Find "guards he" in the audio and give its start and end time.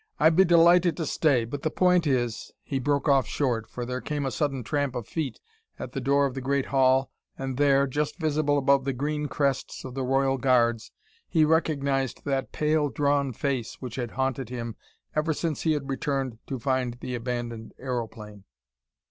10.39-11.45